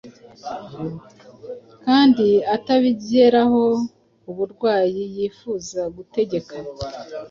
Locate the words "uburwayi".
4.29-5.03